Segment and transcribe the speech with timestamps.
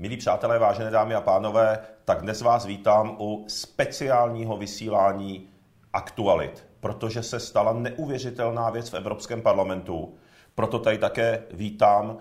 [0.00, 5.48] Milí přátelé, vážené dámy a pánové, tak dnes vás vítám u speciálního vysílání
[5.92, 10.14] aktualit, protože se stala neuvěřitelná věc v Evropském parlamentu.
[10.54, 12.16] Proto tady také vítám uh,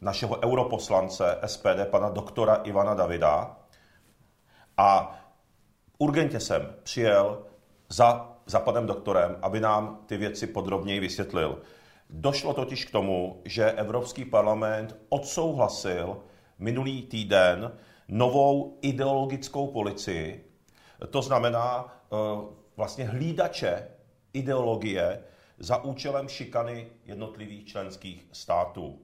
[0.00, 3.56] našeho europoslance SPD, pana doktora Ivana Davida.
[4.76, 5.18] A
[5.98, 7.42] urgentně jsem přijel
[7.88, 11.58] za, za panem doktorem, aby nám ty věci podrobněji vysvětlil.
[12.10, 16.20] Došlo totiž k tomu, že Evropský parlament odsouhlasil
[16.64, 17.72] minulý týden
[18.08, 20.44] novou ideologickou policii.
[21.10, 22.18] To znamená uh,
[22.76, 23.88] vlastně hlídače
[24.32, 25.24] ideologie
[25.58, 28.98] za účelem šikany jednotlivých členských států.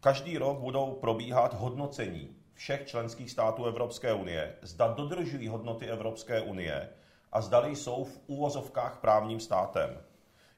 [0.00, 6.88] Každý rok budou probíhat hodnocení všech členských států Evropské unie, zda dodržují hodnoty Evropské unie
[7.32, 10.00] a zdali jsou v úvozovkách právním státem.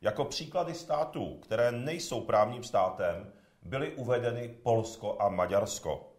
[0.00, 6.17] Jako příklady států, které nejsou právním státem, byly uvedeny Polsko a Maďarsko.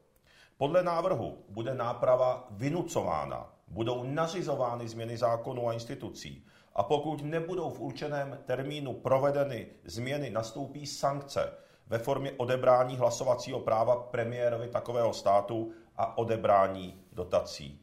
[0.60, 7.80] Podle návrhu bude náprava vynucována, budou nařizovány změny zákonů a institucí a pokud nebudou v
[7.80, 11.54] určeném termínu provedeny změny, nastoupí sankce
[11.88, 17.82] ve formě odebrání hlasovacího práva premiérovi takového státu a odebrání dotací.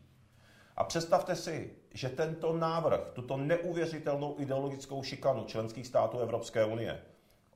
[0.76, 7.02] A představte si, že tento návrh, tuto neuvěřitelnou ideologickou šikanu členských států Evropské unie,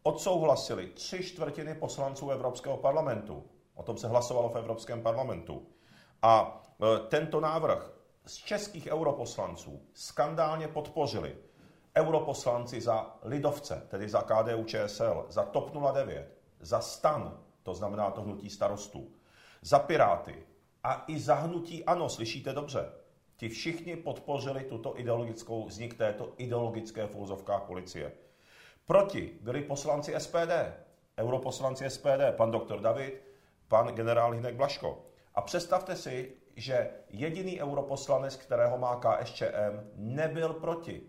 [0.03, 3.45] odsouhlasili tři čtvrtiny poslanců Evropského parlamentu.
[3.81, 5.67] O tom se hlasovalo v Evropském parlamentu.
[6.23, 7.93] A e, tento návrh
[8.27, 11.37] z českých europoslanců skandálně podpořili
[11.97, 18.23] europoslanci za Lidovce, tedy za KDU ČSL, za TOP 09, za STAN, to znamená to
[18.23, 19.13] hnutí starostů,
[19.63, 20.47] za Piráty
[20.85, 22.93] a i za hnutí ANO, slyšíte dobře,
[23.37, 27.17] Ti všichni podpořili tuto ideologickou vznik této ideologické v
[27.67, 28.13] policie.
[28.87, 30.53] Proti byli poslanci SPD,
[31.19, 33.30] europoslanci SPD, pan doktor David,
[33.71, 34.99] pan generál Hinek Blaško.
[35.35, 41.03] A představte si, že jediný europoslanec, kterého má KSČM, nebyl proti.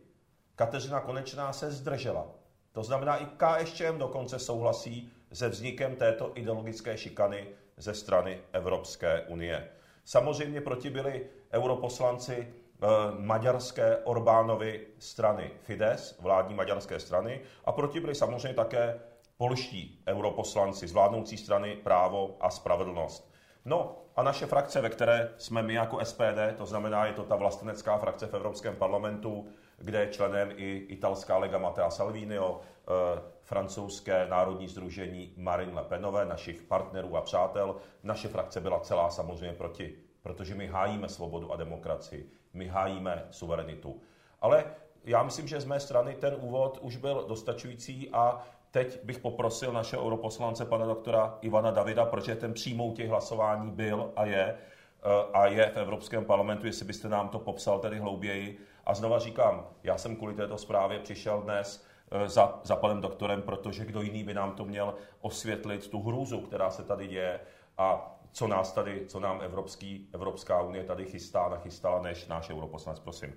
[0.56, 2.28] Kateřina Konečná se zdržela.
[2.72, 9.70] To znamená, i KSČM dokonce souhlasí se vznikem této ideologické šikany ze strany Evropské unie.
[10.06, 12.88] Samozřejmě proti byli europoslanci eh,
[13.20, 19.00] maďarské Orbánovy strany Fides, vládní maďarské strany, a proti byli samozřejmě také
[19.42, 23.34] polští europoslanci z vládnoucí strany Právo a spravedlnost.
[23.66, 27.36] No a naše frakce, ve které jsme my jako SPD, to znamená, je to ta
[27.36, 29.48] vlastenecká frakce v Evropském parlamentu,
[29.78, 36.26] kde je členem i italská lega Matea Salvinio, eh, francouzské národní združení Marine Le Penové,
[36.26, 37.76] našich partnerů a přátel.
[38.04, 44.02] Naše frakce byla celá samozřejmě proti protože my hájíme svobodu a demokracii, my hájíme suverenitu.
[44.42, 44.66] Ale
[45.04, 49.74] já myslím, že z mé strany ten úvod už byl dostačující a teď bych poprosil
[49.74, 55.32] našeho europoslance, pana doktora Ivana Davida, protože ten přímou těch hlasování byl a je, eh,
[55.34, 58.58] a je v Evropském parlamentu, jestli byste nám to popsal tedy hlouběji.
[58.86, 63.42] A znova říkám, já jsem kvůli této zprávě přišel dnes eh, za, za panem doktorem,
[63.42, 67.40] protože kdo jiný by nám to měl osvětlit, tu hrůzu, která se tady děje.
[67.78, 73.00] A co nás tady, co nám Evropský, Evropská unie tady chystá, nachystala, než náš europoslanec,
[73.00, 73.34] prosím.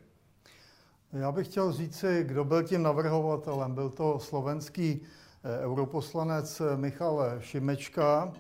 [1.13, 3.75] Já bych chtěl říci, kdo byl tím navrhovatelem.
[3.75, 5.03] Byl to slovenský
[5.65, 8.33] europoslanec Michal Šimečka,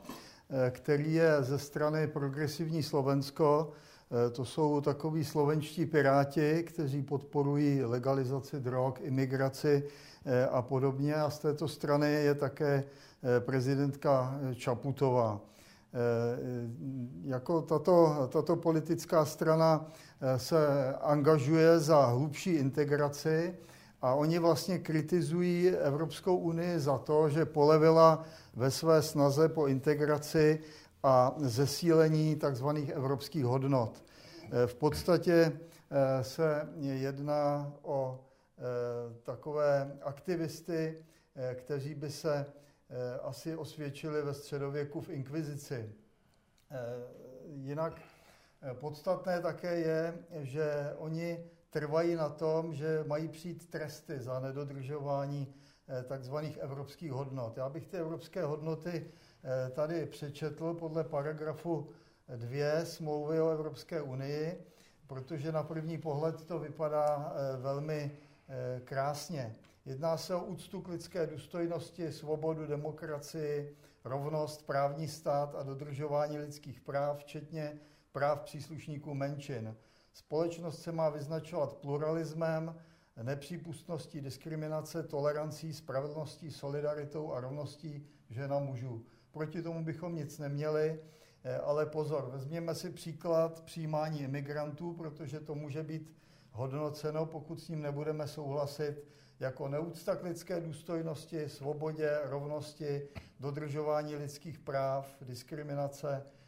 [0.51, 3.73] eh, který je ze strany Progresivní Slovensko.
[4.27, 9.89] Eh, to jsou takoví slovenští piráti, kteří podporují legalizaci drog, imigraci
[10.51, 11.15] a podobně.
[11.15, 12.85] A z této strany je také
[13.45, 15.41] prezidentka Čaputová.
[15.95, 16.71] Eh,
[17.25, 19.87] jako tato, tato politická strana
[20.21, 23.55] eh, se angažuje za hlubší integraci
[24.05, 30.61] a oni vlastně kritizují Evropskou unii za to, že polevila ve své snaze po integraci
[31.03, 32.67] a zesílení tzv.
[32.93, 34.05] evropských hodnot.
[34.45, 35.59] Eh, v podstatě
[36.23, 38.21] se jedná o
[39.23, 41.05] takové aktivisty,
[41.55, 42.47] kteří by se
[42.91, 45.93] Eh, asi osvědčili ve středověku v inkvizici.
[46.71, 46.77] Eh,
[47.47, 48.01] jinak
[48.63, 51.45] eh, podstatné také je, že oni
[51.75, 55.55] trvají na tom, že mají přijít tresty za nedodržování
[56.09, 57.57] takzvaných evropských hodnot.
[57.57, 59.11] Já bych ty evropské hodnoty
[59.73, 61.89] tady přečetl podle paragrafu
[62.37, 64.67] 2 smlouvy o Evropské unii,
[65.07, 68.19] protože na první pohled to vypadá velmi
[68.85, 69.55] krásně.
[69.85, 76.81] Jedná se o úctu k lidské důstojnosti, svobodu, demokracii, rovnost, právní stát a dodržování lidských
[76.81, 77.81] práv, včetně
[78.13, 79.77] práv příslušníků menšin.
[80.15, 82.75] Společnost se má vyznačovat pluralismem,
[83.23, 89.05] nepřípustností diskriminace, tolerancí, spravedlností, solidaritou a rovností žena mužů.
[89.33, 91.01] Proti tomu bychom nic neměli.
[91.63, 96.13] Ale pozor, vezměme si příklad přijímání imigrantů, protože to může být
[96.51, 99.05] hodnoceno, pokud s ním nebudeme souhlasit,
[99.41, 103.09] jako neúcta k lidské důstojnosti, svobodě, rovnosti,
[103.41, 106.44] dodržování lidských práv, diskriminace, eh,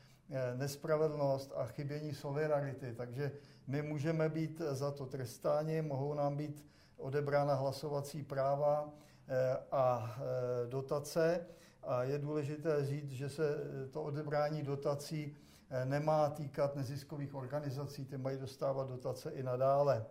[0.56, 2.94] nespravedlnost a chybění solidarity.
[2.94, 3.32] Takže
[3.66, 8.92] my můžeme být za to trestáni, mohou nám být odebrána hlasovací práva
[9.28, 11.46] eh, a eh, dotace.
[11.82, 13.56] A je důležité říct, že se
[13.90, 15.36] to odebrání dotací
[15.84, 20.06] nemá týkat neziskových organizací, ty mají dostávat dotace i nadále.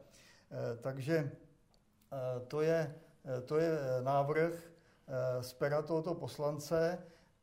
[0.81, 1.31] Takže
[2.47, 2.95] to je,
[3.45, 4.71] to je návrh
[5.41, 6.99] z pera tohoto poslance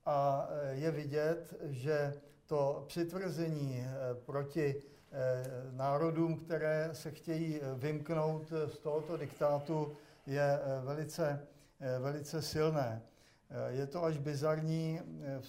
[0.07, 2.15] a je vidět, že
[2.47, 3.87] to přitvrzení
[4.25, 4.83] proti
[5.73, 9.93] národům, které se chtějí vymknout z tohoto diktátu,
[10.27, 11.47] je velice,
[11.99, 13.03] velice silné.
[13.69, 15.01] Je to až bizarní.
[15.41, 15.49] V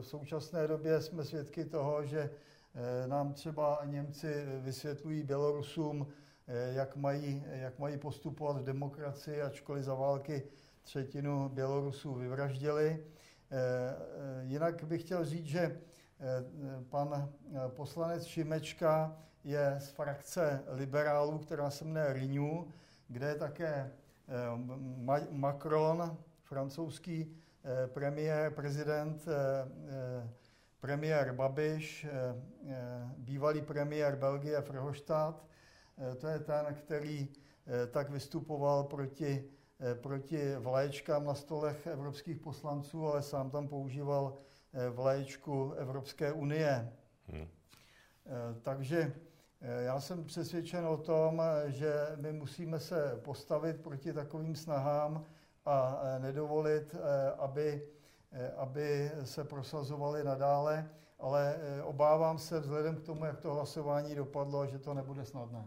[0.00, 2.30] současné době jsme svědky toho, že
[3.06, 6.06] nám třeba Němci vysvětlují Bělorusům,
[6.46, 10.42] Eh, jak mají, jak mají postupovat v demokracii, ačkoliv za války
[10.82, 13.04] třetinu Bělorusů vyvraždili.
[13.50, 15.80] Eh, eh, jinak bych chtěl říct, že
[16.90, 17.32] pan
[17.68, 22.64] poslanec Šimečka je z frakce liberálů, která se jmenuje Renew,
[23.08, 23.92] kde je také
[25.30, 27.36] Macron, francouzský
[27.86, 29.24] premiér, prezident,
[30.80, 32.06] premiér Babiš,
[33.16, 34.62] bývalý premiér Belgie
[35.98, 37.28] Eh, to je ten, který
[37.66, 39.44] eh, tak vystupoval proti,
[39.80, 44.38] eh, proti vlaječkám na stolech evropských poslanců, ale sám tam používal
[44.90, 46.92] vlaječku Evropské unie.
[47.26, 47.48] Hmm.
[48.62, 49.12] Takže
[49.78, 55.24] já jsem přesvědčen o tom, že my musíme se postavit proti takovým snahám
[55.64, 56.94] a nedovolit,
[57.38, 57.82] aby,
[58.56, 64.78] aby se prosazovali nadále, ale obávám se vzhledem k tomu, jak to hlasování dopadlo, že
[64.78, 65.64] to nebude snadné.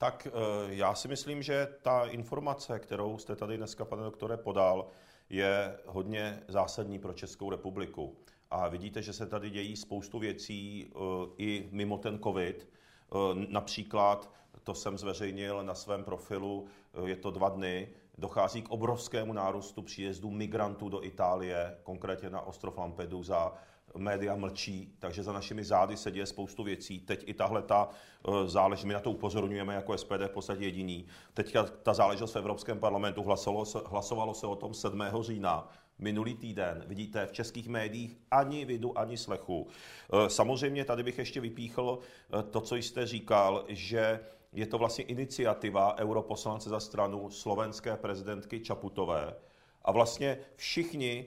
[0.00, 0.30] Tak eh,
[0.68, 4.86] já si myslím, že ta informace, kterou jste tady dneska, pane doktore, podal,
[5.30, 8.16] je hodně zásadní pro Českou republiku.
[8.50, 10.98] A vidíte, že se tady dějí spoustu věcí eh,
[11.38, 12.68] i mimo ten COVID.
[12.68, 13.16] Eh,
[13.48, 14.32] například,
[14.64, 16.66] to jsem zveřejnil na svém profilu,
[17.04, 17.88] je to dva dny,
[18.18, 23.52] dochází k obrovskému nárůstu příjezdu migrantů do Itálie, konkrétně na ostrov Lampedusa
[23.96, 27.00] média mlčí, takže za našimi zády se děje spoustu věcí.
[27.00, 31.06] Teď i tahle ta eh, záležitost, my na to upozorňujeme jako SPD v podstatě jediný.
[31.34, 35.02] Teď ta záležitost v Evropském parlamentu hlasovalo se, hlasovalo se o tom 7.
[35.20, 36.84] října minulý týden.
[36.86, 39.66] Vidíte, v českých médiích ani vidu, ani slechu.
[40.12, 44.20] Eh, samozřejmě tady bych ještě vypíchl eh, to, co jste říkal, že
[44.52, 49.34] je to vlastně iniciativa europoslance za stranu slovenské prezidentky Čaputové.
[49.82, 51.26] A vlastně všichni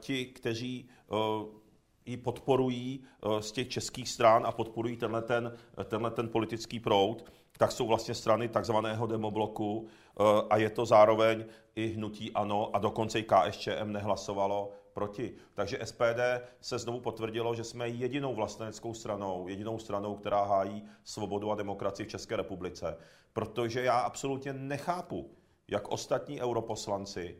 [0.00, 0.88] ti, kteří
[2.06, 7.24] ji podporují eh, z těch českých stran a podporují tenhle ten, tenhle ten politický proud,
[7.58, 11.44] tak jsou vlastně strany takzvaného demobloku eh, a je to zároveň
[11.74, 15.34] i hnutí ANO a dokonce i KSČM nehlasovalo proti.
[15.54, 16.20] Takže SPD
[16.60, 22.06] se znovu potvrdilo, že jsme jedinou vlasteneckou stranou, jedinou stranou, která hájí svobodu a demokracii
[22.06, 22.96] v České republice.
[23.32, 25.30] Protože já absolutně nechápu,
[25.68, 27.38] jak ostatní europoslanci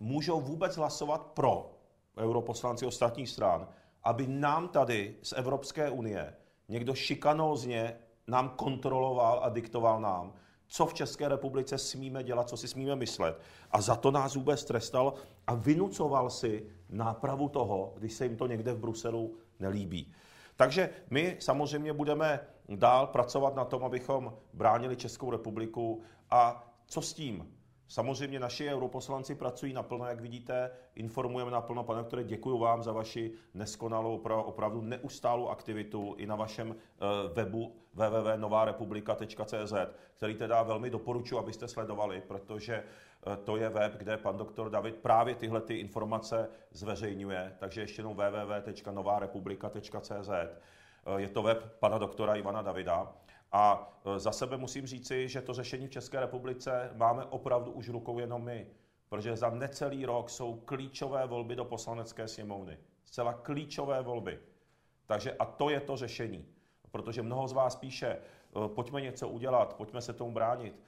[0.00, 1.75] můžou vůbec hlasovat pro
[2.16, 3.68] europoslanci ostatních stran,
[4.04, 6.34] aby nám tady z Evropské unie
[6.68, 7.96] někdo šikanózně
[8.26, 10.32] nám kontroloval a diktoval nám,
[10.66, 13.40] co v České republice smíme dělat, co si smíme myslet.
[13.70, 15.14] A za to nás vůbec trestal
[15.46, 20.12] a vynucoval si nápravu toho, když se jim to někde v Bruselu nelíbí.
[20.56, 26.02] Takže my samozřejmě budeme dál pracovat na tom, abychom bránili Českou republiku.
[26.30, 27.52] A co s tím?
[27.88, 31.84] Samozřejmě naši europoslanci pracují naplno, jak vidíte, informujeme naplno.
[31.84, 37.76] Pane doktore, děkuji vám za vaši neskonalou, opravdu neustálou aktivitu i na vašem eh, webu
[37.94, 39.72] www.novarepublika.cz,
[40.14, 42.82] který teda velmi doporučuji, abyste sledovali, protože eh,
[43.36, 47.56] to je web, kde pan doktor David právě tyhle ty informace zveřejňuje.
[47.58, 50.28] Takže ještě jednou www.novarepublika.cz.
[50.28, 50.48] Eh,
[51.16, 53.14] je to web pana doktora Ivana Davida.
[53.56, 57.88] A e, za sebe musím říci, že to řešení v České republice máme opravdu už
[57.88, 58.66] rukou jenom my,
[59.08, 62.78] protože za necelý rok jsou klíčové volby do poslanecké sněmovny.
[63.04, 64.40] Zcela klíčové volby.
[65.06, 66.46] Takže a to je to řešení.
[66.90, 68.18] Protože mnoho z vás píše, e,
[68.68, 70.80] pojďme něco udělat, pojďme se tomu bránit.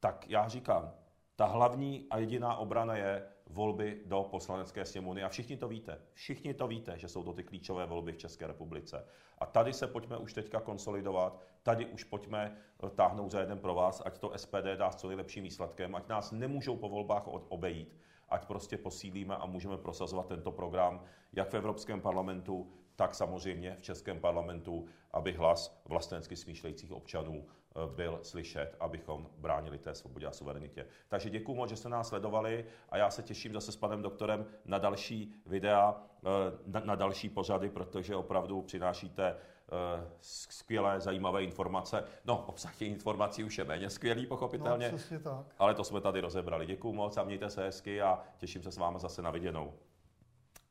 [0.00, 0.92] Tak já říkám,
[1.36, 5.22] ta hlavní a jediná obrana je volby do poslanecké sněmovny.
[5.22, 5.98] A všichni to víte.
[6.12, 9.06] Všichni to víte, že jsou to ty klíčové volby v České republice.
[9.38, 13.74] A tady se pojďme už teďka konsolidovat, tady už pojďme eh, táhnout za jeden pro
[13.74, 17.96] vás, ať to SPD dá s co nejlepším výsledkem, ať nás nemůžou po volbách obejít,
[18.28, 23.82] ať prostě posílíme a můžeme prosazovat tento program jak v Evropském parlamentu, tak samozřejmě v
[23.82, 27.46] Českém parlamentu, aby hlas vlastenecky smýšlejících občanů
[27.86, 30.86] byl slyšet, abychom bránili té svobodě a suverenitě.
[31.08, 34.46] Takže děkuji moc, že jste nás sledovali a já se těším zase s panem doktorem
[34.64, 36.28] na další videa, eh,
[36.66, 42.04] na, na další pořady, protože opravdu přinášíte eh, skvělé, zajímavé informace.
[42.24, 44.92] No, obsah těch informací už je méně skvělý, pochopitelně.
[44.92, 45.54] No, tak.
[45.58, 46.66] Ale to jsme tady rozebrali.
[46.66, 49.72] Děkuji moc a mějte se hezky a těším se s vámi zase na viděnou.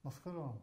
[0.03, 0.61] Naschledanou.